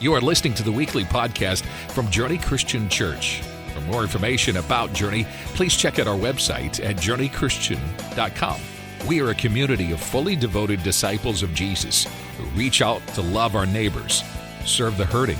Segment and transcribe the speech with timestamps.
[0.00, 3.42] You are listening to the weekly podcast from Journey Christian Church.
[3.72, 5.24] For more information about Journey,
[5.54, 8.60] please check out our website at journeychristian.com.
[9.06, 13.54] We are a community of fully devoted disciples of Jesus who reach out to love
[13.54, 14.24] our neighbors,
[14.64, 15.38] serve the hurting,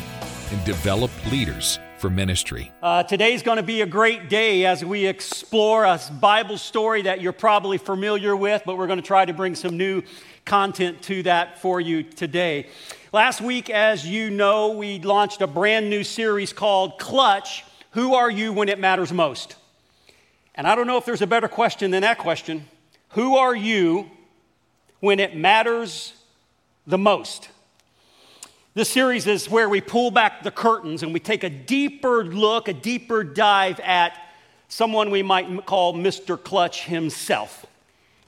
[0.52, 2.70] and develop leaders for ministry.
[2.80, 7.20] Uh, today's going to be a great day as we explore a Bible story that
[7.20, 10.02] you're probably familiar with, but we're going to try to bring some new
[10.44, 12.68] content to that for you today.
[13.14, 18.28] Last week, as you know, we launched a brand new series called Clutch Who Are
[18.28, 19.54] You When It Matters Most?
[20.56, 22.64] And I don't know if there's a better question than that question.
[23.10, 24.10] Who are you
[24.98, 26.14] when it matters
[26.88, 27.50] the most?
[28.74, 32.66] This series is where we pull back the curtains and we take a deeper look,
[32.66, 34.18] a deeper dive at
[34.66, 36.36] someone we might call Mr.
[36.36, 37.64] Clutch himself.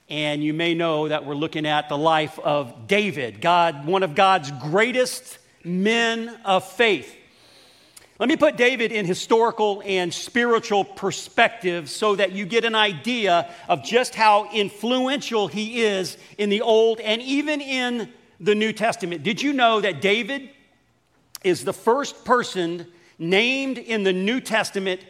[0.09, 4.15] And you may know that we're looking at the life of David, God, one of
[4.15, 7.13] God's greatest men of faith.
[8.17, 13.53] Let me put David in historical and spiritual perspective so that you get an idea
[13.67, 19.23] of just how influential he is in the Old and even in the New Testament.
[19.23, 20.49] Did you know that David
[21.43, 22.87] is the first person
[23.19, 25.01] named in the New Testament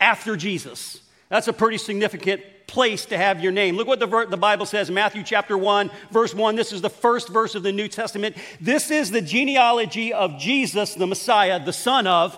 [0.00, 1.02] after Jesus?
[1.28, 3.76] That's a pretty significant place to have your name.
[3.76, 6.56] Look what the, the, Bible says, Matthew chapter 1, verse 1.
[6.56, 8.36] This is the first verse of the New Testament.
[8.60, 12.36] This is the genealogy of Jesus, the Messiah, the son of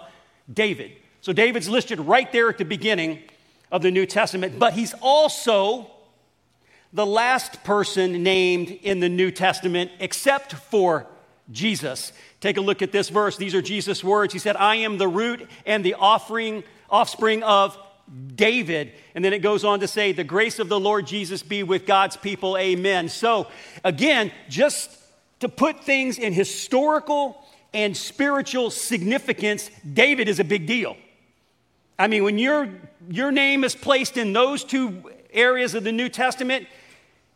[0.52, 0.92] David.
[1.20, 3.20] So David's listed right there at the beginning
[3.70, 5.90] of the New Testament, but he's also
[6.92, 11.06] the last person named in the New Testament except for
[11.50, 12.12] Jesus.
[12.40, 13.36] Take a look at this verse.
[13.36, 14.32] These are Jesus' words.
[14.32, 17.76] He said, I am the root and the offering, offspring of
[18.34, 18.92] David.
[19.14, 21.86] And then it goes on to say, The grace of the Lord Jesus be with
[21.86, 22.56] God's people.
[22.56, 23.08] Amen.
[23.08, 23.48] So,
[23.84, 24.90] again, just
[25.40, 30.96] to put things in historical and spiritual significance, David is a big deal.
[31.98, 32.68] I mean, when your,
[33.08, 36.66] your name is placed in those two areas of the New Testament,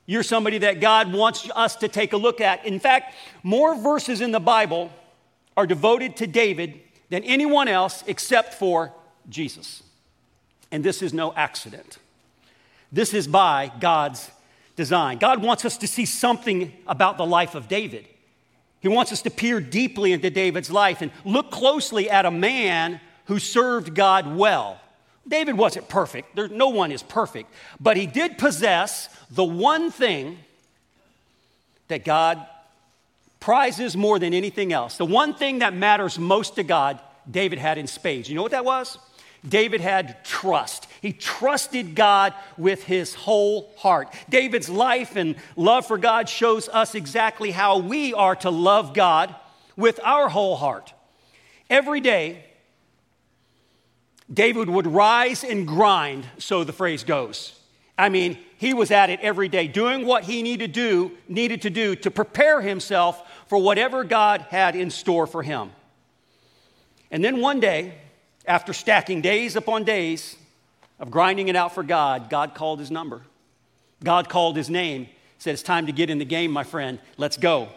[0.07, 2.65] you're somebody that God wants us to take a look at.
[2.65, 4.91] In fact, more verses in the Bible
[5.57, 8.93] are devoted to David than anyone else except for
[9.29, 9.82] Jesus.
[10.73, 11.99] And this is no accident.
[12.91, 14.31] This is by God's
[14.75, 15.19] design.
[15.19, 18.09] God wants us to see something about the life of David.
[18.81, 23.01] He wants us to peer deeply into David's life and look closely at a man
[23.27, 24.81] who served God well.
[25.29, 26.35] David wasn't perfect.
[26.35, 27.53] There, no one is perfect.
[27.79, 30.39] But he did possess the one thing
[31.89, 32.45] that God
[33.39, 34.97] prizes more than anything else.
[34.97, 37.01] The one thing that matters most to God,
[37.31, 38.29] David had in spades.
[38.29, 38.99] You know what that was?
[39.47, 40.87] David had trust.
[41.01, 44.15] He trusted God with his whole heart.
[44.29, 49.35] David's life and love for God shows us exactly how we are to love God
[49.77, 50.93] with our whole heart.
[51.69, 52.45] Every day,
[54.33, 57.59] David would rise and grind, so the phrase goes.
[57.99, 61.63] I mean, he was at it every day, doing what he needed to do, needed
[61.63, 65.73] to do to prepare himself for whatever God had in store for him.
[67.11, 67.95] And then one day,
[68.47, 70.37] after stacking days upon days
[70.99, 73.23] of grinding it out for God, God called his number.
[74.03, 75.09] God called his name,
[75.39, 76.99] said, It's time to get in the game, my friend.
[77.17, 77.69] Let's go.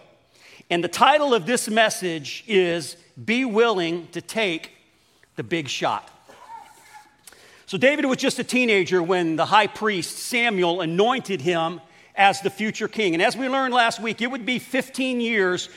[0.69, 4.71] And the title of this message is Be Willing to Take
[5.35, 6.09] the Big Shot.
[7.67, 11.81] So, David was just a teenager when the high priest Samuel anointed him
[12.15, 13.13] as the future king.
[13.13, 15.69] And as we learned last week, it would be 15 years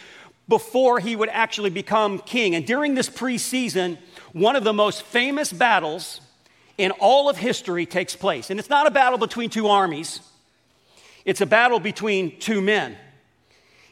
[0.48, 2.54] before he would actually become king.
[2.54, 3.98] And during this preseason,
[4.40, 6.20] one of the most famous battles
[6.76, 8.50] in all of history takes place.
[8.50, 10.20] And it's not a battle between two armies,
[11.24, 12.96] it's a battle between two men.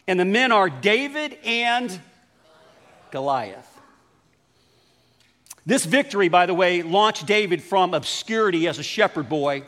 [0.09, 2.01] And the men are David and
[3.11, 3.73] Goliath.
[5.67, 9.65] This victory, by the way, launched David from obscurity as a shepherd boy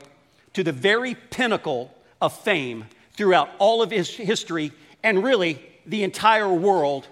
[0.52, 2.84] to the very pinnacle of fame
[3.14, 4.70] throughout all of his history
[5.02, 7.08] and really the entire world,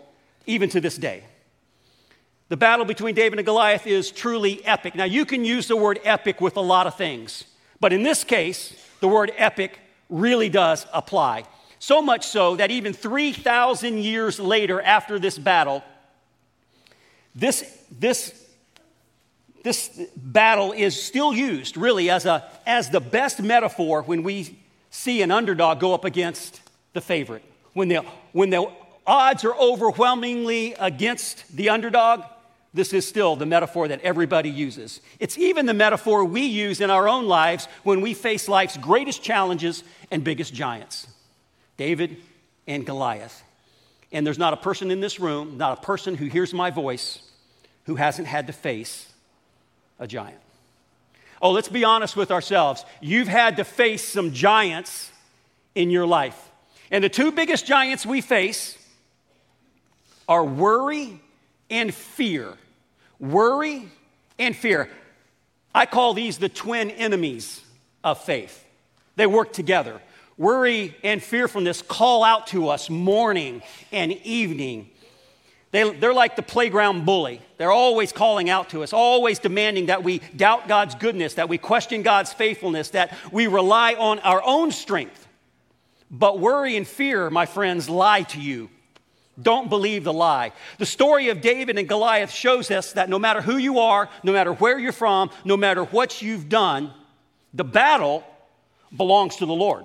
[0.46, 1.24] even to this day.
[2.48, 4.94] The battle between David and Goliath is truly epic.
[4.94, 7.44] Now, you can use the word epic with a lot of things,
[7.80, 11.44] but in this case, the word epic really does apply.
[11.80, 15.82] So much so that even 3,000 years later, after this battle,
[17.34, 18.46] this, this,
[19.64, 24.56] this battle is still used really as, a, as the best metaphor when we
[24.90, 26.60] see an underdog go up against
[26.92, 27.44] the favorite.
[27.72, 28.70] When the, when the
[29.06, 32.22] odds are overwhelmingly against the underdog,
[32.76, 35.00] this is still the metaphor that everybody uses.
[35.18, 39.22] It's even the metaphor we use in our own lives when we face life's greatest
[39.22, 41.06] challenges and biggest giants
[41.76, 42.18] David
[42.66, 43.42] and Goliath.
[44.12, 47.20] And there's not a person in this room, not a person who hears my voice,
[47.84, 49.12] who hasn't had to face
[49.98, 50.38] a giant.
[51.40, 52.84] Oh, let's be honest with ourselves.
[53.00, 55.10] You've had to face some giants
[55.74, 56.50] in your life.
[56.90, 58.78] And the two biggest giants we face
[60.28, 61.20] are worry
[61.70, 62.54] and fear.
[63.18, 63.88] Worry
[64.38, 64.90] and fear.
[65.74, 67.62] I call these the twin enemies
[68.02, 68.64] of faith.
[69.16, 70.00] They work together.
[70.38, 74.90] Worry and fearfulness call out to us morning and evening.
[75.70, 77.40] They, they're like the playground bully.
[77.56, 81.58] They're always calling out to us, always demanding that we doubt God's goodness, that we
[81.58, 85.26] question God's faithfulness, that we rely on our own strength.
[86.10, 88.70] But worry and fear, my friends, lie to you.
[89.40, 90.52] Don't believe the lie.
[90.78, 94.32] The story of David and Goliath shows us that no matter who you are, no
[94.32, 96.92] matter where you're from, no matter what you've done,
[97.52, 98.24] the battle
[98.96, 99.84] belongs to the Lord.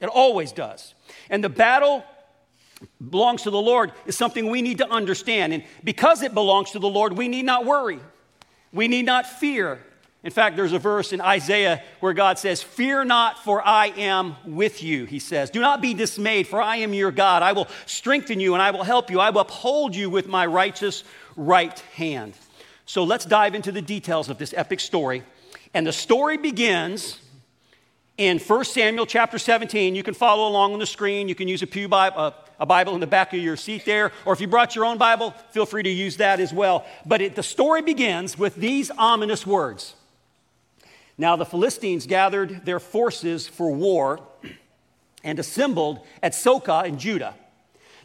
[0.00, 0.94] It always does.
[1.30, 2.04] And the battle
[3.10, 5.52] belongs to the Lord is something we need to understand.
[5.52, 8.00] And because it belongs to the Lord, we need not worry.
[8.72, 9.80] We need not fear.
[10.22, 14.36] In fact, there's a verse in Isaiah where God says, Fear not, for I am
[14.44, 15.48] with you, he says.
[15.48, 17.42] Do not be dismayed, for I am your God.
[17.42, 19.18] I will strengthen you and I will help you.
[19.18, 21.04] I will uphold you with my righteous
[21.36, 22.34] right hand.
[22.84, 25.22] So let's dive into the details of this epic story.
[25.72, 27.18] And the story begins
[28.18, 29.94] in 1 Samuel chapter 17.
[29.94, 31.28] You can follow along on the screen.
[31.28, 33.86] You can use a Pew Bible, uh, a Bible in the back of your seat
[33.86, 34.12] there.
[34.26, 36.84] Or if you brought your own Bible, feel free to use that as well.
[37.06, 39.94] But it, the story begins with these ominous words.
[41.20, 44.20] Now the Philistines gathered their forces for war
[45.22, 47.34] and assembled at Socoh in Judah.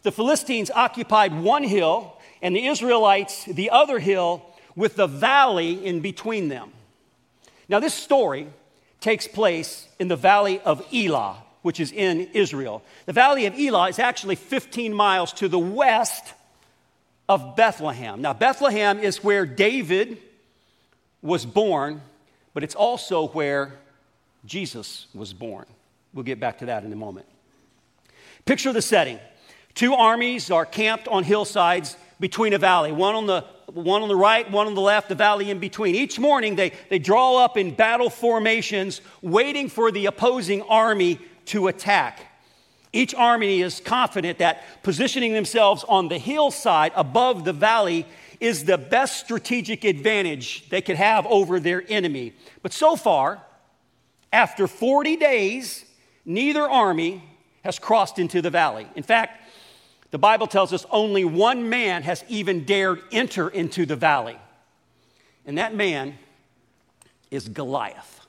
[0.02, 4.46] The Philistines occupied one hill, and the Israelites the other hill,
[4.76, 6.74] with the valley in between them.
[7.70, 8.48] Now, this story
[9.00, 12.84] takes place in the valley of Elah, which is in Israel.
[13.06, 16.34] The valley of Elah is actually 15 miles to the west
[17.30, 18.22] of Bethlehem.
[18.22, 20.18] Now, Bethlehem is where David
[21.22, 22.02] was born
[22.56, 23.74] but it's also where
[24.46, 25.66] Jesus was born.
[26.14, 27.28] We'll get back to that in a moment.
[28.46, 29.20] Picture the setting.
[29.76, 33.42] Two armies are camped on hillsides between a valley, one on the,
[33.74, 35.96] one on the right, one on the left, the valley in between.
[35.96, 41.68] Each morning, they, they draw up in battle formations, waiting for the opposing army to
[41.68, 42.22] attack.
[42.94, 48.06] Each army is confident that positioning themselves on the hillside above the valley
[48.46, 52.34] is the best strategic advantage they could have over their enemy.
[52.62, 53.42] But so far,
[54.32, 55.86] after 40 days,
[56.26, 57.24] neither army
[57.64, 58.88] has crossed into the valley.
[58.96, 59.42] In fact,
[60.12, 64.38] the Bible tells us only one man has even dared enter into the valley.
[65.46, 66.18] And that man
[67.32, 68.22] is Goliath.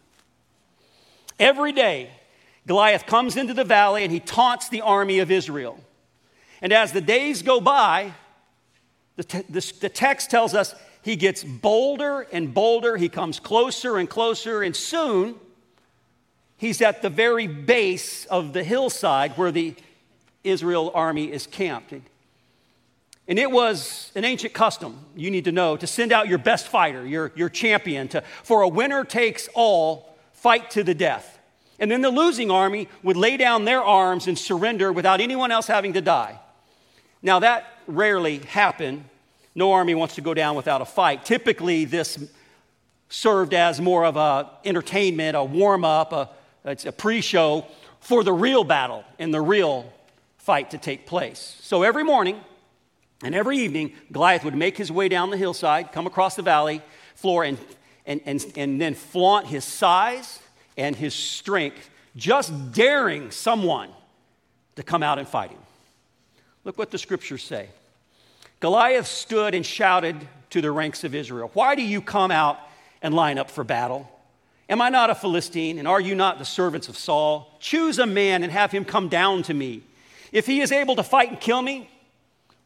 [1.39, 2.11] Every day,
[2.67, 5.79] Goliath comes into the valley and he taunts the army of Israel.
[6.63, 8.15] And as the days go by,
[9.17, 12.97] the, te- the, the text tells us he gets bolder and bolder.
[12.97, 15.37] He comes closer and closer, and soon
[16.57, 19.75] he's at the very base of the hillside where the
[20.45, 21.93] Israel army is camped.
[23.29, 26.69] And it was an ancient custom, you need to know, to send out your best
[26.69, 31.39] fighter, your, your champion, to, for a winner takes all fight to the death.
[31.79, 35.67] And then the losing army would lay down their arms and surrender without anyone else
[35.67, 36.39] having to die.
[37.23, 39.05] Now, that rarely happened.
[39.55, 41.25] No army wants to go down without a fight.
[41.25, 42.19] Typically, this
[43.09, 46.29] served as more of a entertainment, a warm up, a,
[46.65, 47.67] a pre-show
[48.01, 49.93] for the real battle and the real
[50.39, 51.57] fight to take place.
[51.61, 52.41] So every morning
[53.23, 56.83] and every evening, Goliath would make his way down the hillside, come across the valley
[57.15, 57.59] floor, and,
[58.05, 60.39] and, and, and then flaunt his size
[60.77, 63.91] and his strength, just daring someone
[64.77, 65.59] to come out and fight him.
[66.67, 67.69] Look what the scriptures say.
[68.59, 70.17] Goliath stood and shouted
[70.51, 72.59] to the ranks of Israel, Why do you come out
[73.01, 74.11] and line up for battle?
[74.69, 77.57] Am I not a Philistine, and are you not the servants of Saul?
[77.61, 79.85] Choose a man and have him come down to me.
[80.33, 81.89] If he is able to fight and kill me,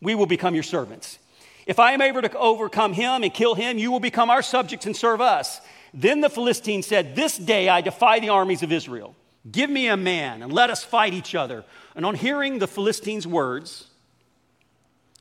[0.00, 1.18] we will become your servants.
[1.66, 4.86] If I am able to overcome him and kill him, you will become our subjects
[4.86, 5.60] and serve us.
[5.92, 9.14] Then the Philistine said, This day I defy the armies of Israel.
[9.52, 11.64] Give me a man and let us fight each other.
[11.94, 13.88] And on hearing the Philistines' words,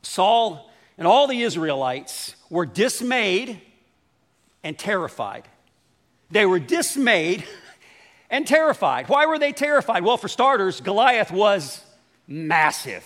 [0.02, 3.60] Saul and all the Israelites were dismayed
[4.62, 5.48] and terrified.
[6.30, 7.44] They were dismayed
[8.30, 9.08] and terrified.
[9.08, 10.04] Why were they terrified?
[10.04, 11.82] Well, for starters, Goliath was
[12.26, 13.04] massive.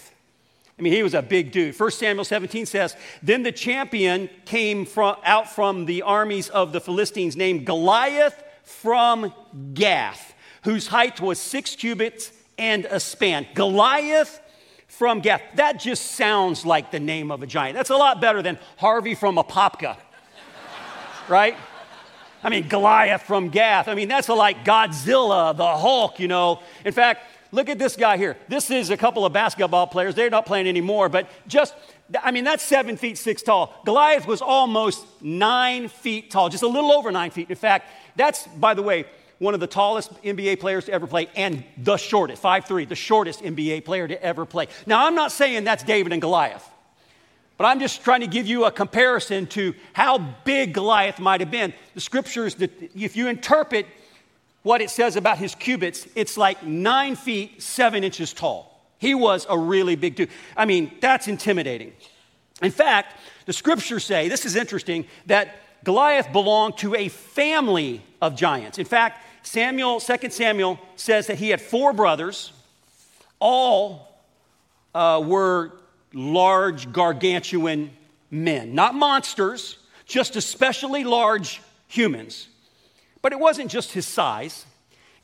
[0.78, 1.78] I mean, he was a big dude.
[1.78, 6.80] 1 Samuel 17 says, Then the champion came from, out from the armies of the
[6.80, 9.32] Philistines named Goliath from
[9.72, 10.34] Gath,
[10.64, 13.46] whose height was six cubits and a span.
[13.54, 14.40] Goliath
[14.98, 15.42] from Gath.
[15.56, 17.76] That just sounds like the name of a giant.
[17.76, 19.96] That's a lot better than Harvey from Apopka,
[21.28, 21.56] right?
[22.42, 23.88] I mean, Goliath from Gath.
[23.88, 26.60] I mean, that's like Godzilla, the Hulk, you know.
[26.84, 27.22] In fact,
[27.52, 28.36] look at this guy here.
[28.48, 30.14] This is a couple of basketball players.
[30.14, 31.74] They're not playing anymore, but just,
[32.22, 33.74] I mean, that's seven feet six tall.
[33.86, 37.48] Goliath was almost nine feet tall, just a little over nine feet.
[37.48, 39.06] In fact, that's, by the way,
[39.44, 43.42] one of the tallest NBA players to ever play and the shortest, 5'3, the shortest
[43.42, 44.68] NBA player to ever play.
[44.86, 46.68] Now, I'm not saying that's David and Goliath,
[47.58, 51.50] but I'm just trying to give you a comparison to how big Goliath might have
[51.50, 51.74] been.
[51.92, 53.86] The scriptures, that if you interpret
[54.62, 58.82] what it says about his cubits, it's like nine feet, seven inches tall.
[58.98, 60.30] He was a really big dude.
[60.56, 61.92] I mean, that's intimidating.
[62.62, 68.34] In fact, the scriptures say, this is interesting, that Goliath belonged to a family of
[68.34, 68.78] giants.
[68.78, 72.52] In fact, Samuel, 2 Samuel says that he had four brothers.
[73.38, 74.20] All
[74.94, 75.72] uh, were
[76.12, 77.90] large, gargantuan
[78.30, 82.48] men, not monsters, just especially large humans.
[83.22, 84.66] But it wasn't just his size,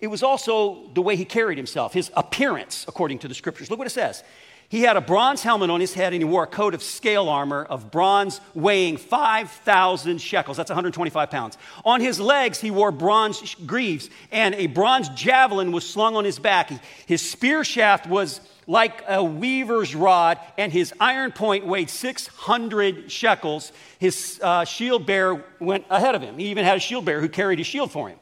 [0.01, 3.71] it was also the way he carried himself, his appearance, according to the scriptures.
[3.71, 4.25] Look what it says.
[4.71, 7.29] He had a bronze helmet on his head and he wore a coat of scale
[7.29, 10.57] armor of bronze weighing 5,000 shekels.
[10.57, 11.59] That's 125 pounds.
[11.85, 16.39] On his legs, he wore bronze greaves and a bronze javelin was slung on his
[16.39, 16.71] back.
[17.05, 23.73] His spear shaft was like a weaver's rod and his iron point weighed 600 shekels.
[23.99, 26.39] His uh, shield bearer went ahead of him.
[26.39, 28.21] He even had a shield bearer who carried his shield for him.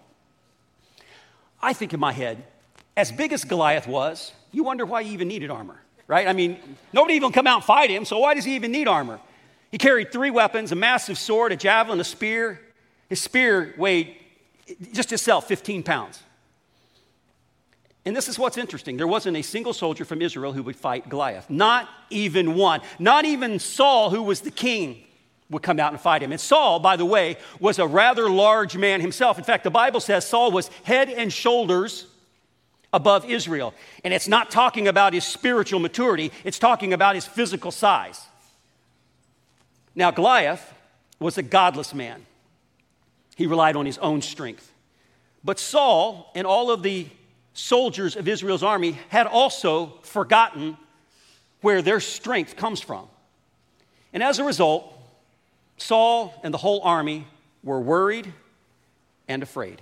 [1.61, 2.43] I think in my head,
[2.97, 6.27] as big as Goliath was, you wonder why he even needed armor right?
[6.27, 6.59] I mean,
[6.93, 9.21] nobody even come out and fight him, so why does he even need armor?
[9.71, 12.61] He carried three weapons a massive sword, a javelin, a spear.
[13.09, 14.17] His spear weighed
[14.93, 16.23] just itself 15 pounds.
[18.05, 18.97] And this is what's interesting.
[18.97, 21.51] There wasn't a single soldier from Israel who would fight Goliath.
[21.51, 22.81] Not even one.
[22.99, 25.05] Not even Saul, who was the king,
[25.51, 26.33] would come out and fight him.
[26.33, 29.37] And Saul, by the way, was a rather large man himself.
[29.37, 32.07] In fact, the Bible says Saul was head and shoulders
[32.93, 33.75] above Israel.
[34.05, 38.27] And it's not talking about his spiritual maturity, it's talking about his physical size.
[39.95, 40.75] Now, Goliath
[41.19, 42.25] was a godless man,
[43.37, 44.73] he relied on his own strength.
[45.45, 47.07] But Saul and all of the
[47.53, 50.77] soldiers of Israel's army had also forgotten
[51.61, 53.09] where their strength comes from.
[54.13, 54.93] And as a result,
[55.77, 57.27] Saul and the whole army
[57.63, 58.33] were worried
[59.27, 59.81] and afraid.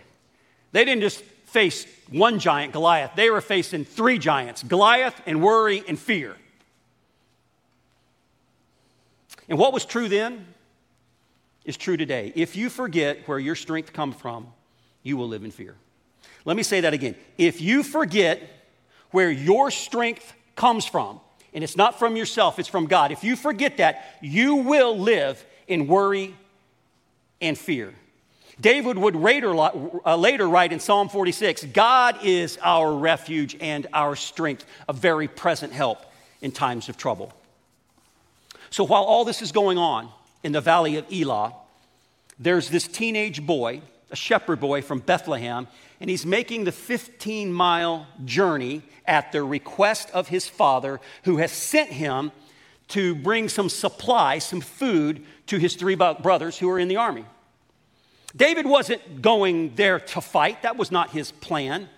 [0.73, 1.23] They didn't just
[1.57, 3.13] faced one giant, Goliath.
[3.17, 6.37] They were facing three giants Goliath and worry and fear.
[9.49, 10.45] And what was true then
[11.65, 12.31] is true today.
[12.37, 14.49] If you forget where your strength comes from,
[15.03, 15.77] you will live in fear.
[16.45, 17.15] Let me say that again.
[17.39, 18.43] If you forget
[19.13, 21.21] where your strength comes from,
[21.55, 25.43] and it's not from yourself, it's from God, if you forget that, you will live
[25.69, 26.35] in worry
[27.41, 27.95] and fear.
[28.61, 34.17] David would later, uh, later write in Psalm 46 God is our refuge and our
[34.17, 35.99] strength, a very present help
[36.41, 37.33] in times of trouble.
[38.71, 40.09] So while all this is going on
[40.43, 41.55] in the valley of Elah,
[42.39, 45.69] there's this teenage boy, a shepherd boy from Bethlehem,
[46.01, 51.53] and he's making the 15 mile journey at the request of his father, who has
[51.53, 52.33] sent him
[52.89, 57.25] to bring some supply, some food to his three brothers who are in the army.
[58.35, 61.89] David wasn't going there to fight, that was not his plan.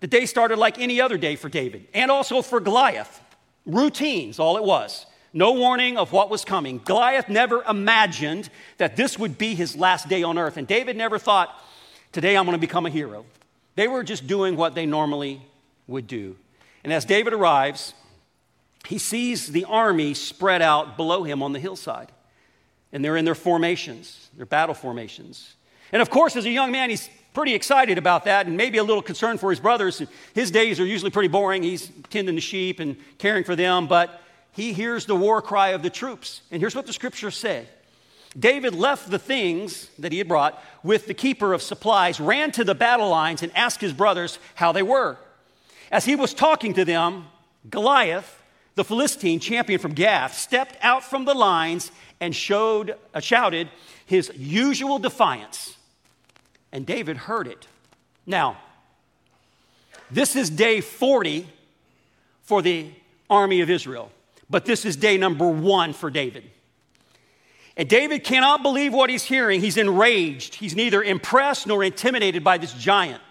[0.00, 3.20] The day started like any other day for David, and also for Goliath.
[3.66, 5.06] Routines, all it was.
[5.32, 6.80] No warning of what was coming.
[6.84, 8.48] Goliath never imagined
[8.78, 11.54] that this would be his last day on earth, and David never thought,
[12.12, 13.26] today I'm going to become a hero.
[13.74, 15.42] They were just doing what they normally
[15.86, 16.36] would do.
[16.82, 17.92] And as David arrives,
[18.86, 22.10] he sees the army spread out below him on the hillside.
[22.92, 25.54] And they're in their formations, their battle formations.
[25.92, 28.82] And of course, as a young man, he's pretty excited about that and maybe a
[28.82, 30.02] little concerned for his brothers.
[30.34, 31.62] His days are usually pretty boring.
[31.62, 34.20] He's tending the sheep and caring for them, but
[34.52, 36.42] he hears the war cry of the troops.
[36.50, 37.66] And here's what the scriptures say
[38.38, 42.64] David left the things that he had brought with the keeper of supplies, ran to
[42.64, 45.16] the battle lines, and asked his brothers how they were.
[45.90, 47.26] As he was talking to them,
[47.70, 48.37] Goliath,
[48.78, 53.68] the Philistine champion from Gath, stepped out from the lines and showed, uh, shouted
[54.06, 55.76] his usual defiance
[56.72, 57.66] and David heard it.
[58.26, 58.58] Now,
[60.10, 61.48] this is day 40
[62.42, 62.90] for the
[63.28, 64.10] army of Israel,
[64.48, 66.44] but this is day number one for David.
[67.76, 69.60] And David cannot believe what he's hearing.
[69.60, 70.56] He's enraged.
[70.56, 73.22] He's neither impressed nor intimidated by this giant.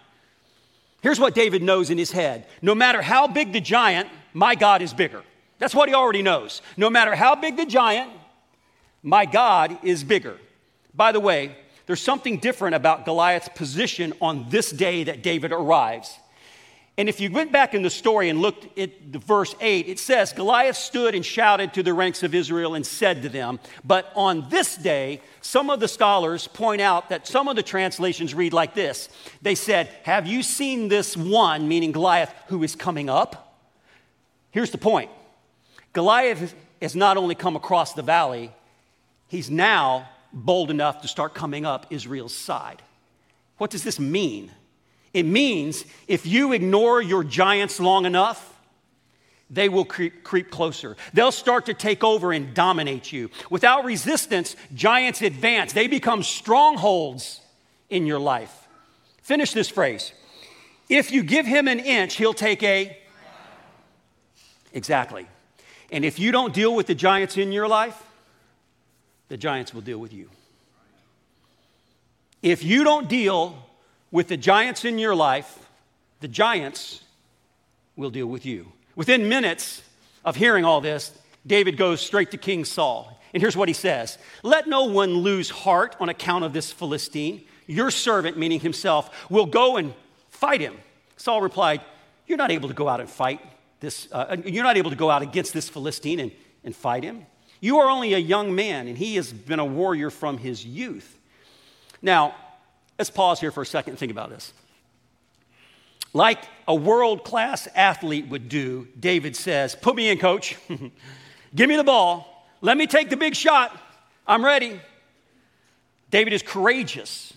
[1.02, 4.82] Here's what David knows in his head no matter how big the giant, my God
[4.82, 5.24] is bigger.
[5.60, 6.62] That's what he already knows.
[6.76, 8.12] No matter how big the giant,
[9.04, 10.38] my God is bigger.
[10.94, 16.18] By the way, there's something different about Goliath's position on this day that David arrives.
[17.00, 20.00] And if you went back in the story and looked at the verse 8, it
[20.00, 24.12] says, Goliath stood and shouted to the ranks of Israel and said to them, But
[24.16, 28.52] on this day, some of the scholars point out that some of the translations read
[28.52, 29.10] like this
[29.44, 33.56] They said, Have you seen this one, meaning Goliath, who is coming up?
[34.50, 35.12] Here's the point
[35.98, 38.52] Goliath has not only come across the valley,
[39.30, 42.84] he's now bold enough to start coming up Israel's side.
[43.58, 44.52] What does this mean?
[45.12, 48.60] It means if you ignore your giants long enough,
[49.50, 50.96] they will creep, creep, closer.
[51.16, 53.32] They'll start to take over and dominate you.
[53.50, 55.74] Without resistance, giants advance.
[55.74, 57.42] They become strongholds
[57.90, 58.68] in your life.
[59.24, 60.14] Finish this phrase.
[60.90, 62.96] If you give him an inch, he'll take a.
[64.74, 65.26] Exactly.
[65.92, 68.02] And if you don't deal with the giants in your life,
[69.30, 70.30] the giants will deal with you.
[72.42, 73.58] If you don't deal
[74.12, 75.70] with the giants in your life,
[76.20, 77.04] the giants
[77.96, 78.72] will deal with you.
[78.96, 79.82] Within minutes
[80.24, 81.12] of hearing all this,
[81.46, 83.20] David goes straight to King Saul.
[83.34, 87.44] And here's what he says Let no one lose heart on account of this Philistine.
[87.66, 89.94] Your servant, meaning himself, will go and
[90.30, 90.78] fight him.
[91.18, 91.82] Saul replied,
[92.28, 93.42] You're not able to go out and fight
[93.80, 96.32] this, uh, you're not able to go out against this Philistine and,
[96.64, 97.26] and fight him.
[97.60, 101.18] You are only a young man, and he has been a warrior from his youth.
[102.02, 102.36] Now,
[102.98, 104.54] Let's pause here for a second and think about this.
[106.14, 110.58] Like a world class athlete would do, David says, Put me in, coach.
[111.56, 112.48] Give me the ball.
[112.62, 113.78] Let me take the big shot.
[114.26, 114.82] I'm ready.
[116.10, 117.34] David is courageous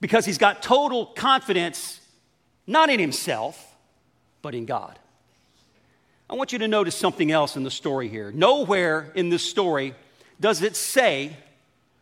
[0.00, 2.00] because he's got total confidence
[2.66, 3.76] not in himself,
[4.40, 4.98] but in God.
[6.32, 8.32] I want you to notice something else in the story here.
[8.32, 9.94] Nowhere in this story
[10.40, 11.36] does it say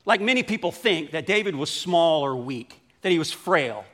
[0.05, 3.85] like many people think, that David was small or weak, that he was frail.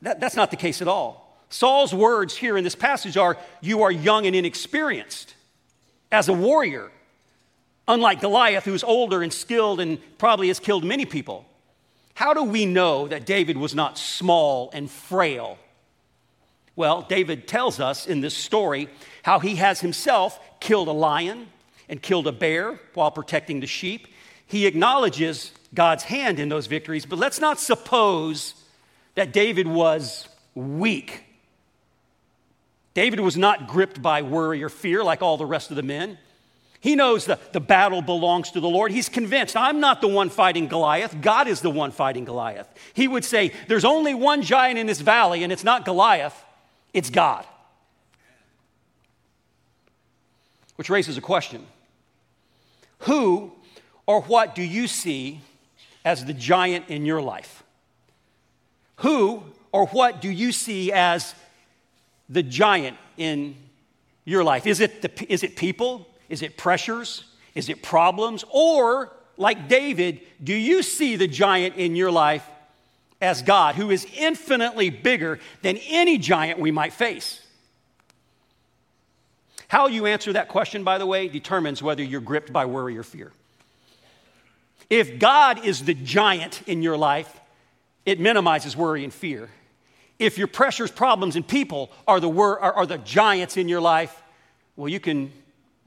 [0.00, 1.36] That, that's not the case at all.
[1.50, 5.34] Saul's words here in this passage are You are young and inexperienced
[6.10, 6.90] as a warrior,
[7.88, 11.44] unlike Goliath, who's older and skilled and probably has killed many people.
[12.14, 15.58] How do we know that David was not small and frail?
[16.74, 18.88] Well, David tells us in this story
[19.22, 21.48] how he has himself killed a lion
[21.88, 24.08] and killed a bear while protecting the sheep
[24.52, 28.52] he acknowledges God's hand in those victories, but let's not suppose
[29.14, 31.24] that David was weak.
[32.92, 36.18] David was not gripped by worry or fear like all the rest of the men.
[36.80, 38.92] He knows the, the battle belongs to the Lord.
[38.92, 41.16] He's convinced, I'm not the one fighting Goliath.
[41.22, 42.68] God is the one fighting Goliath.
[42.92, 46.44] He would say, There's only one giant in this valley, and it's not Goliath,
[46.92, 47.46] it's God.
[50.76, 51.66] Which raises a question
[53.00, 53.52] Who
[54.06, 55.40] or what do you see
[56.04, 57.62] as the giant in your life?
[58.96, 61.34] Who or what do you see as
[62.28, 63.56] the giant in
[64.24, 64.66] your life?
[64.66, 66.08] Is it, the, is it people?
[66.28, 67.24] Is it pressures?
[67.54, 68.44] Is it problems?
[68.50, 72.48] Or, like David, do you see the giant in your life
[73.22, 77.40] as God, who is infinitely bigger than any giant we might face?
[79.68, 83.02] How you answer that question, by the way, determines whether you're gripped by worry or
[83.02, 83.32] fear.
[84.90, 87.40] If God is the giant in your life,
[88.04, 89.48] it minimizes worry and fear.
[90.18, 93.80] If your pressures, problems, and people are the, wor- are, are the giants in your
[93.80, 94.22] life,
[94.76, 95.32] well, you can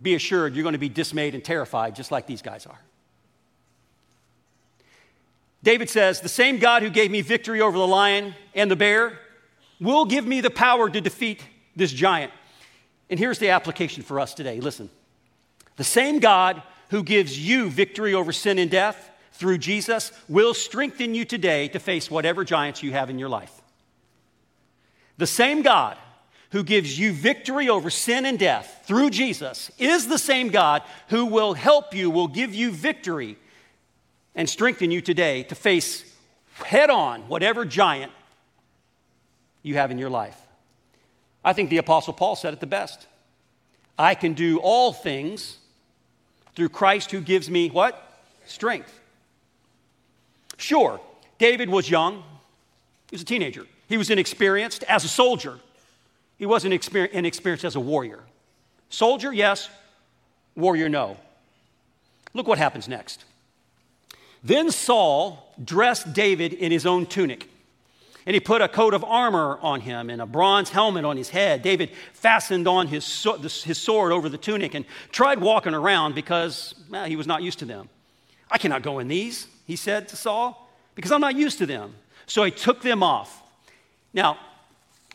[0.01, 2.79] be assured you're going to be dismayed and terrified, just like these guys are.
[5.65, 9.19] David says, The same God who gave me victory over the lion and the bear
[9.81, 11.43] will give me the power to defeat
[11.75, 12.31] this giant.
[13.09, 14.61] And here's the application for us today.
[14.61, 14.89] Listen.
[15.75, 21.15] The same God who gives you victory over sin and death through Jesus will strengthen
[21.15, 23.51] you today to face whatever giants you have in your life.
[25.17, 25.97] The same God
[26.51, 31.25] who gives you victory over sin and death through Jesus is the same God who
[31.25, 33.37] will help you, will give you victory
[34.35, 36.03] and strengthen you today to face
[36.55, 38.11] head on whatever giant
[39.63, 40.39] you have in your life.
[41.43, 43.07] I think the Apostle Paul said it the best
[43.97, 45.57] I can do all things
[46.55, 48.01] through Christ who gives me what?
[48.45, 48.99] Strength.
[50.57, 50.99] Sure,
[51.37, 52.23] David was young.
[53.09, 53.65] He was a teenager.
[53.87, 55.59] He was inexperienced as a soldier.
[56.37, 58.19] He wasn't inexperienced as a warrior.
[58.89, 59.69] Soldier, yes.
[60.55, 61.17] Warrior, no.
[62.33, 63.23] Look what happens next.
[64.45, 67.49] Then Saul dressed David in his own tunic
[68.27, 71.29] And he put a coat of armor on him and a bronze helmet on his
[71.29, 71.63] head.
[71.63, 73.25] David fastened on his,
[73.63, 77.57] his sword over the tunic and tried walking around because well, he was not used
[77.59, 77.89] to them.
[78.51, 81.95] I cannot go in these, he said to Saul, because I'm not used to them.
[82.27, 83.41] So he took them off.
[84.13, 84.37] Now,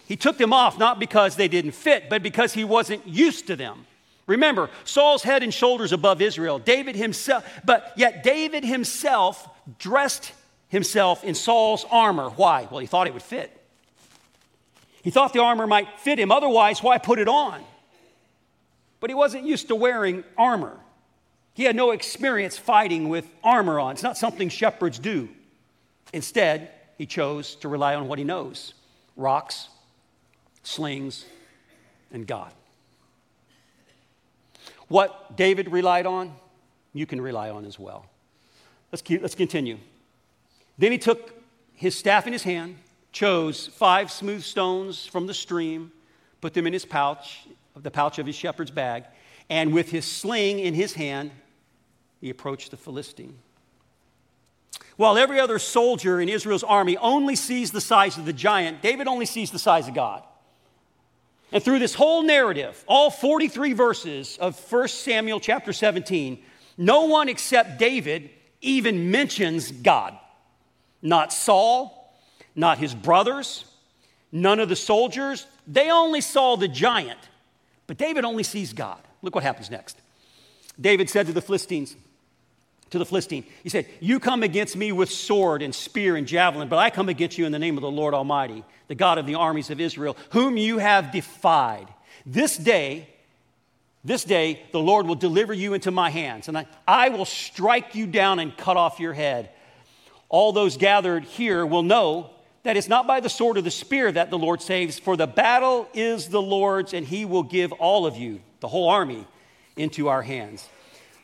[0.07, 3.55] he took them off not because they didn't fit, but because he wasn't used to
[3.55, 3.87] them.
[4.31, 6.61] Remember, Saul's head and shoulders above Israel.
[6.61, 9.49] David himself, but yet David himself
[9.81, 10.33] dressed
[10.69, 12.29] himself in Saul's armor.
[12.31, 12.69] Why?
[12.71, 13.51] Well, he thought it would fit.
[15.03, 16.31] He thought the armor might fit him.
[16.31, 17.61] Otherwise, why put it on?
[19.01, 20.79] But he wasn't used to wearing armor.
[21.55, 23.95] He had no experience fighting with armor on.
[23.95, 25.29] It's not something shepherds do.
[26.13, 28.75] Instead, he chose to rely on what he knows
[29.17, 29.69] rocks,
[30.63, 31.25] slings,
[32.13, 32.53] and God.
[34.91, 36.35] What David relied on,
[36.93, 38.07] you can rely on as well.
[38.91, 39.79] Let's, keep, let's continue.
[40.79, 41.33] Then he took
[41.75, 42.77] his staff in his hand,
[43.13, 45.93] chose five smooth stones from the stream,
[46.41, 49.05] put them in his pouch, the pouch of his shepherd's bag,
[49.49, 51.31] and with his sling in his hand,
[52.21, 53.39] he approached the Philistine.
[54.97, 59.07] While every other soldier in Israel's army only sees the size of the giant, David
[59.07, 60.25] only sees the size of God.
[61.53, 66.43] And through this whole narrative, all 43 verses of 1 Samuel chapter 17,
[66.79, 70.17] no one except David even mentions God.
[71.03, 72.15] Not Saul,
[72.55, 73.65] not his brothers,
[74.31, 75.47] none of the soldiers.
[75.67, 77.19] They only saw the giant,
[77.87, 79.01] but David only sees God.
[79.23, 79.99] Look what happens next.
[80.81, 81.97] David said to the Philistines,
[82.91, 86.69] to the Philistine, he said, You come against me with sword and spear and javelin,
[86.69, 89.27] but I come against you in the name of the Lord Almighty, the God of
[89.27, 91.89] the armies of Israel, whom you have defied.
[92.27, 93.09] This day,
[94.05, 97.95] this day, the Lord will deliver you into my hands, and I, I will strike
[97.95, 99.51] you down and cut off your head
[100.31, 102.31] all those gathered here will know
[102.63, 105.27] that it's not by the sword or the spear that the Lord saves, for the
[105.27, 109.27] battle is the Lord's, and he will give all of you, the whole army,
[109.77, 110.69] into our hands.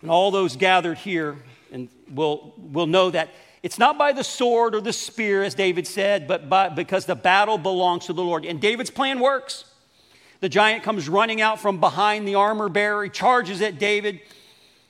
[0.02, 1.37] And all those gathered here
[1.72, 3.31] and we'll, we'll know that
[3.62, 7.16] it's not by the sword or the spear, as David said, but by, because the
[7.16, 8.44] battle belongs to the Lord.
[8.44, 9.64] And David's plan works.
[10.40, 13.05] The giant comes running out from behind the armor bearer.
[13.05, 14.20] He charges at David,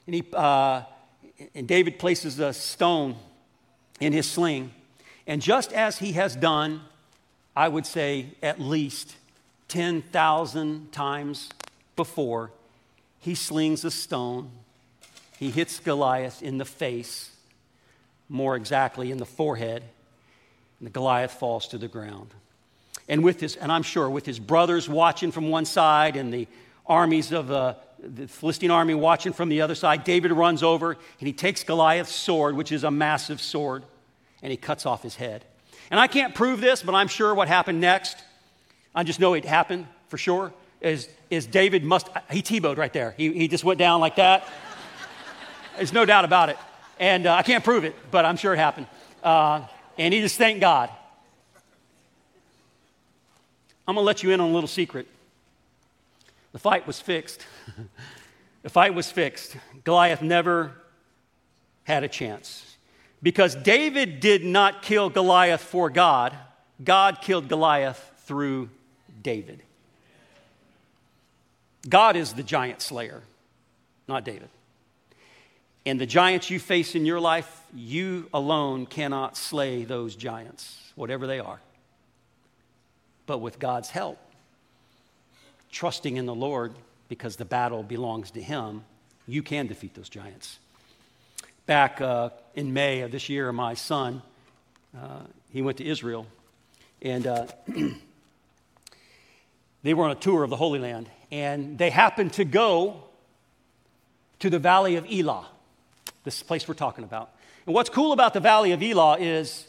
[0.06, 0.82] and, he, uh,
[1.54, 3.16] and David places a stone
[4.00, 4.72] in his sling.
[5.26, 6.82] And just as he has done,
[7.56, 9.16] I would say at least
[9.68, 11.48] 10,000 times
[11.96, 12.50] before,
[13.18, 14.50] he slings a stone.
[15.38, 17.30] He hits Goliath in the face,
[18.28, 19.82] more exactly in the forehead,
[20.78, 22.28] and the Goliath falls to the ground.
[23.08, 26.48] And with his, and I'm sure with his brothers watching from one side and the
[26.86, 30.04] armies of uh, the Philistine army watching from the other side.
[30.04, 33.84] David runs over and he takes Goliath's sword, which is a massive sword,
[34.42, 35.44] and he cuts off his head.
[35.90, 38.16] And I can't prove this, but I'm sure what happened next,
[38.94, 43.14] I just know it happened for sure, is, is David must, he Tebowed right there.
[43.16, 44.48] He, he just went down like that.
[45.76, 46.56] There's no doubt about it.
[46.98, 48.86] And uh, I can't prove it, but I'm sure it happened.
[49.22, 49.62] Uh,
[49.98, 50.90] and he just thanked God.
[53.86, 55.06] I'm going to let you in on a little secret.
[56.52, 57.46] The fight was fixed.
[58.62, 59.56] the fight was fixed.
[59.84, 60.72] Goliath never
[61.84, 62.76] had a chance.
[63.22, 66.34] Because David did not kill Goliath for God,
[66.82, 68.70] God killed Goliath through
[69.22, 69.62] David.
[71.88, 73.22] God is the giant slayer,
[74.08, 74.48] not David.
[75.86, 81.28] And the giants you face in your life, you alone cannot slay those giants, whatever
[81.28, 81.60] they are.
[83.26, 84.18] But with God's help,
[85.70, 86.74] trusting in the Lord
[87.08, 88.82] because the battle belongs to Him,
[89.28, 90.58] you can defeat those giants.
[91.66, 94.22] Back uh, in May of this year, my son,
[94.96, 95.20] uh,
[95.52, 96.26] he went to Israel,
[97.00, 97.46] and uh,
[99.84, 103.04] they were on a tour of the Holy Land, and they happened to go
[104.40, 105.46] to the Valley of Elah,
[106.26, 107.30] this place we're talking about.
[107.64, 109.66] And what's cool about the Valley of Elah is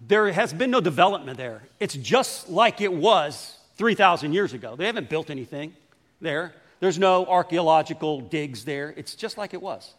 [0.00, 1.62] there has been no development there.
[1.80, 4.76] It's just like it was 3,000 years ago.
[4.76, 5.74] They haven't built anything
[6.20, 6.54] there.
[6.78, 8.94] There's no archaeological digs there.
[8.96, 9.94] It's just like it was.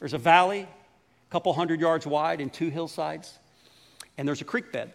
[0.00, 3.38] There's a valley, a couple hundred yards wide, and two hillsides,
[4.18, 4.92] and there's a creek bed.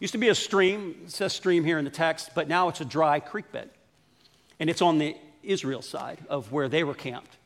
[0.00, 2.80] Used to be a stream, it says stream here in the text, but now it's
[2.80, 3.70] a dry creek bed.
[4.58, 7.36] And it's on the Israel side of where they were camped.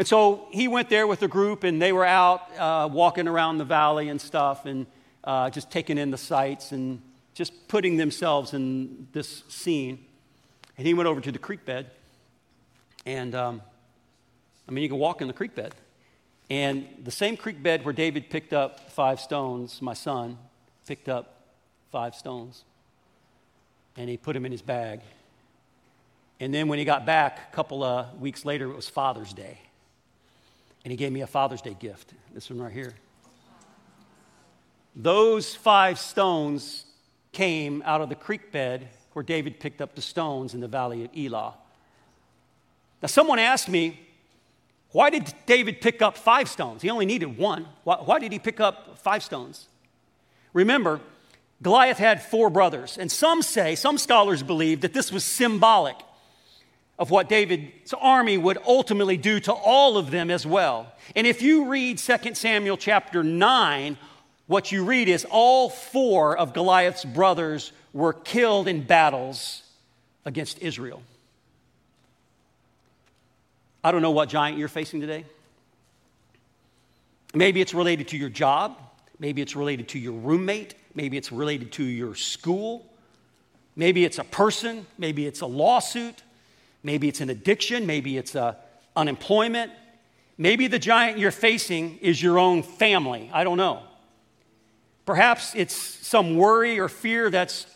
[0.00, 3.58] And so he went there with a group, and they were out uh, walking around
[3.58, 4.86] the valley and stuff, and
[5.24, 7.02] uh, just taking in the sights and
[7.34, 10.02] just putting themselves in this scene.
[10.78, 11.90] And he went over to the creek bed.
[13.04, 13.60] And um,
[14.66, 15.74] I mean, you can walk in the creek bed.
[16.48, 20.38] And the same creek bed where David picked up five stones, my son
[20.86, 21.44] picked up
[21.92, 22.64] five stones.
[23.98, 25.00] And he put them in his bag.
[26.40, 29.58] And then when he got back, a couple of weeks later, it was Father's Day.
[30.84, 32.14] And he gave me a Father's Day gift.
[32.32, 32.94] This one right here.
[34.96, 36.84] Those five stones
[37.32, 41.04] came out of the creek bed where David picked up the stones in the valley
[41.04, 41.54] of Elah.
[43.02, 44.00] Now, someone asked me,
[44.92, 46.82] why did David pick up five stones?
[46.82, 47.66] He only needed one.
[47.84, 49.68] Why, why, did he pick up five stones?
[50.52, 51.00] Remember,
[51.62, 55.96] Goliath had four brothers, and some say, some scholars believe that this was symbolic
[57.00, 60.92] of what David's army would ultimately do to all of them as well.
[61.16, 63.96] And if you read 2 Samuel chapter 9,
[64.46, 69.62] what you read is all four of Goliath's brothers were killed in battles
[70.26, 71.02] against Israel.
[73.82, 75.24] I don't know what giant you're facing today.
[77.32, 78.76] Maybe it's related to your job.
[79.18, 80.74] Maybe it's related to your roommate.
[80.94, 82.84] Maybe it's related to your school.
[83.74, 84.86] Maybe it's a person.
[84.98, 86.22] Maybe it's a lawsuit.
[86.82, 87.86] Maybe it's an addiction.
[87.86, 88.56] Maybe it's a
[88.96, 89.72] unemployment.
[90.38, 93.30] Maybe the giant you're facing is your own family.
[93.32, 93.82] I don't know.
[95.06, 97.66] Perhaps it's some worry or fear that's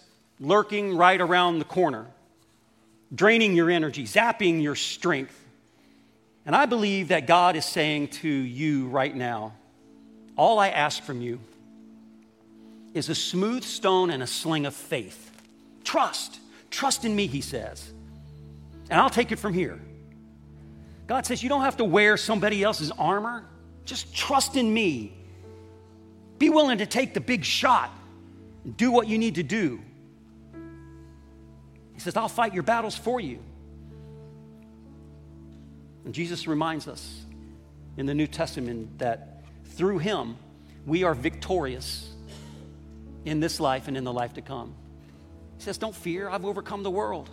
[0.41, 2.07] lurking right around the corner,
[3.15, 5.39] draining your energy, zapping your strength.
[6.47, 9.55] And I believe that God is saying to you right now,
[10.37, 11.41] all I ask from you
[12.93, 15.31] is a smooth stone and a sling of faith.
[15.85, 16.39] Trust.
[16.71, 17.94] Trust in me, he says.
[18.91, 19.81] And I'll take it from here.
[21.07, 23.45] God says you don't have to wear somebody else's armor.
[23.85, 25.15] Just trust in me.
[26.39, 27.91] Be willing to take the big shot
[28.65, 29.81] and do what you need to do.
[31.95, 33.39] He says, I'll fight your battles for you.
[36.05, 37.25] And Jesus reminds us
[37.97, 40.37] in the New Testament that through him
[40.87, 42.11] we are victorious
[43.25, 44.75] in this life and in the life to come.
[45.57, 47.31] He says, Don't fear, I've overcome the world.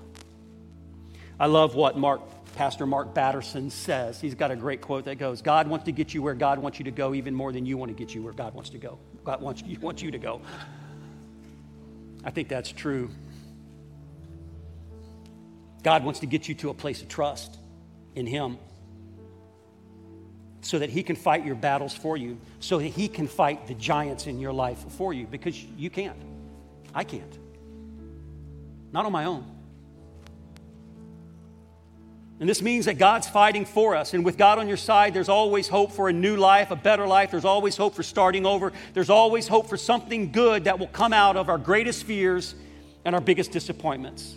[1.42, 2.22] I love what Mark,
[2.54, 4.22] Pastor Mark Batterson says.
[4.22, 6.78] He's got a great quote that goes, God wants to get you where God wants
[6.78, 8.78] you to go even more than you want to get you where God wants to
[8.78, 9.00] go.
[9.24, 10.42] God wants you, wants you to go.
[12.24, 13.10] I think that's true.
[15.82, 17.58] God wants to get you to a place of trust
[18.14, 18.60] in Him
[20.62, 23.74] so that He can fight your battles for you, so that He can fight the
[23.74, 26.22] giants in your life for you because you can't.
[26.94, 27.36] I can't.
[28.92, 29.51] Not on my own.
[32.42, 34.16] And this means that God's fighting for us.
[34.16, 37.06] And with God on your side, there's always hope for a new life, a better
[37.06, 37.30] life.
[37.30, 38.74] There's always hope for starting over.
[38.96, 42.56] There's always hope for something good that will come out of our greatest fears
[43.06, 44.36] and our biggest disappointments.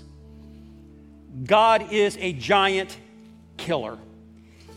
[1.45, 2.99] God is a giant
[3.57, 3.97] killer.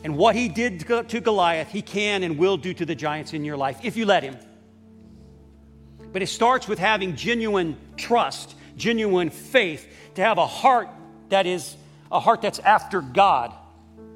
[0.05, 3.43] And what he did to Goliath, he can and will do to the giants in
[3.43, 4.37] your life if you let him.
[6.13, 9.85] But it starts with having genuine trust, genuine faith,
[10.15, 10.87] to have a heart
[11.27, 11.75] that is
[12.11, 13.53] a heart that's after God,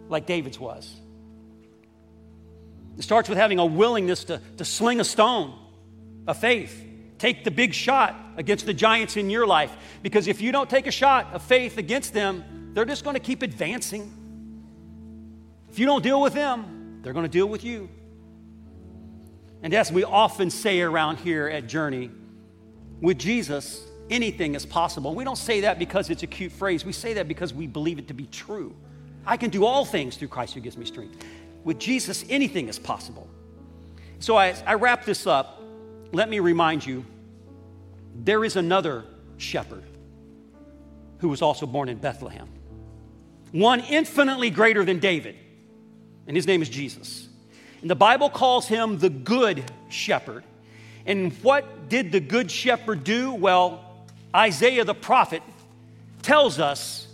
[0.10, 1.00] like David's was.
[2.98, 5.58] It starts with having a willingness to, to sling a stone,
[6.28, 6.88] a faith.
[7.18, 9.72] Take the big shot against the giants in your life.
[10.02, 13.20] Because if you don't take a shot of faith against them, they're just going to
[13.20, 14.12] keep advancing.
[15.70, 17.90] If you don't deal with them, they're going to deal with you.
[19.64, 22.10] And as we often say around here at Journey,
[23.00, 25.16] with Jesus, anything is possible.
[25.16, 26.86] We don't say that because it's a cute phrase.
[26.86, 28.76] We say that because we believe it to be true.
[29.26, 31.26] I can do all things through Christ who gives me strength.
[31.64, 33.28] With Jesus, anything is possible.
[34.20, 35.62] So I, I wrap this up.
[36.12, 37.06] Let me remind you
[38.14, 39.06] there is another
[39.38, 39.84] shepherd
[41.20, 42.50] who was also born in Bethlehem,
[43.52, 45.36] one infinitely greater than David,
[46.28, 47.30] and his name is Jesus.
[47.82, 50.44] And the Bible calls him the good shepherd.
[51.06, 53.34] And what did the good shepherd do?
[53.34, 53.91] Well,
[54.36, 55.44] Isaiah the prophet
[56.22, 57.08] tells us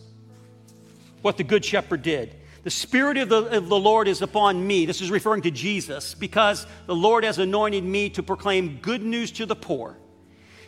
[1.22, 2.36] what the Good Shepherd did.
[2.64, 4.86] The Spirit of the, of the, Lord is upon me.
[4.86, 9.32] This is referring to Jesus, because the Lord has anointed me to proclaim good news
[9.34, 9.98] to the poor.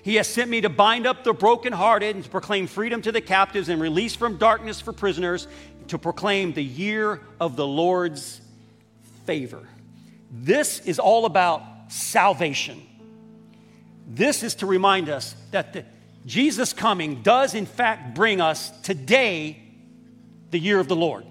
[0.02, 3.22] He has sent me to bind up the brokenhearted and to proclaim freedom to the
[3.22, 5.48] captives and release from darkness for prisoners,
[5.88, 8.40] to proclaim the year of the Lord's
[9.26, 9.68] favor.
[10.32, 12.82] This is all about salvation.
[14.08, 15.84] This is to remind us that the
[16.26, 19.62] Jesus coming does, in fact, bring us today
[20.52, 21.26] the year of the Lord.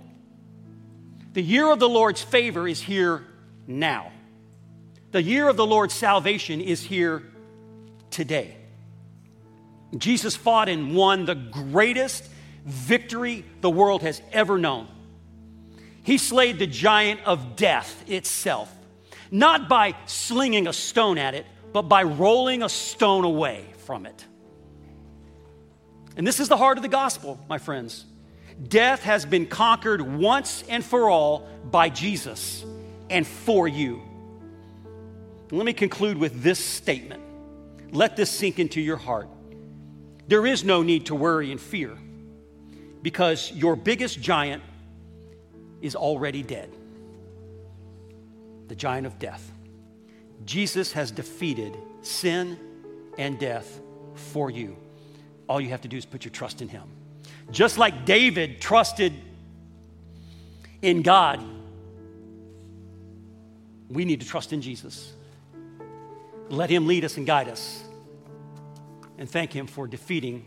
[1.32, 3.24] The year of the Lord's favor is here
[3.66, 4.12] now.
[5.10, 7.22] The year of the Lord's salvation is here
[8.10, 8.56] today.
[9.96, 12.24] Jesus fought and won the greatest
[12.64, 14.88] victory the world has ever known.
[16.02, 18.74] He slayed the giant of death itself,
[19.30, 24.24] not by slinging a stone at it, but by rolling a stone away from it.
[26.18, 28.04] And this is the heart of the gospel, my friends.
[28.68, 32.64] Death has been conquered once and for all by Jesus
[33.08, 34.02] and for you.
[35.52, 37.22] Let me conclude with this statement.
[37.92, 39.28] Let this sink into your heart.
[40.26, 41.96] There is no need to worry and fear
[43.00, 44.62] because your biggest giant
[45.80, 46.74] is already dead
[48.66, 49.50] the giant of death.
[50.44, 52.58] Jesus has defeated sin
[53.16, 53.80] and death
[54.14, 54.76] for you.
[55.48, 56.82] All you have to do is put your trust in Him.
[57.50, 59.12] Just like David trusted
[60.82, 61.42] in God,
[63.88, 65.12] we need to trust in Jesus.
[66.50, 67.82] Let Him lead us and guide us.
[69.16, 70.44] And thank Him for defeating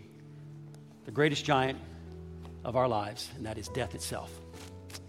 [1.05, 1.79] the greatest giant
[2.63, 4.31] of our lives, and that is death itself.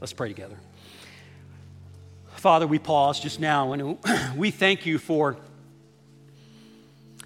[0.01, 0.57] Let's pray together.
[2.37, 3.99] Father, we pause just now and
[4.37, 5.37] we thank you for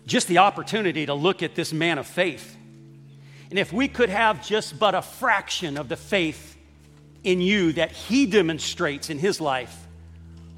[0.06, 2.56] just the opportunity to look at this man of faith.
[3.50, 6.56] And if we could have just but a fraction of the faith
[7.24, 9.86] in you that he demonstrates in his life,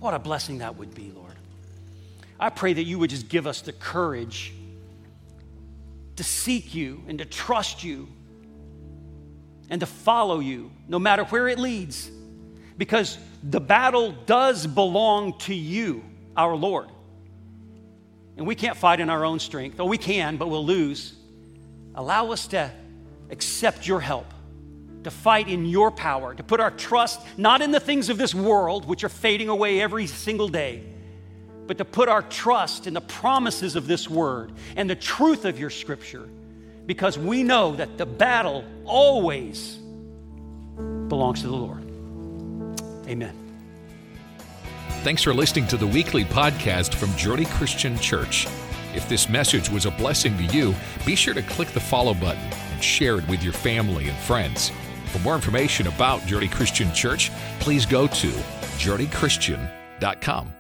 [0.00, 1.32] what a blessing that would be, Lord.
[2.38, 4.52] I pray that you would just give us the courage
[6.16, 8.08] to seek you and to trust you
[9.70, 12.11] and to follow you no matter where it leads
[12.76, 16.04] because the battle does belong to you,
[16.37, 16.88] our Lord.
[18.38, 21.12] And we can't fight in our own strength, or we can, but we'll lose.
[21.96, 22.70] Allow us to
[23.31, 24.33] accept your help,
[25.03, 28.35] to fight in your power, to put our trust not in the things of this
[28.35, 30.85] world, which are fading away every single day,
[31.66, 35.59] but to put our trust in the promises of this word and the truth of
[35.59, 36.29] your scripture,
[36.87, 39.74] because we know that the battle always
[41.09, 41.83] belongs to the Lord.
[43.09, 43.47] Amen.
[45.02, 48.46] Thanks for listening to the weekly podcast from Journey Christian Church.
[48.94, 50.74] If this message was a blessing to you,
[51.06, 54.72] be sure to click the follow button and share it with your family and friends.
[55.06, 57.30] For more information about Journey Christian Church,
[57.61, 58.28] please go to
[58.78, 60.58] journeychristian.com.